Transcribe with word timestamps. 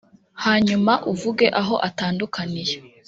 hanyuma 0.43 0.93
uvuge 1.11 1.45
aho 1.61 1.75
atandukaniye 1.87 2.75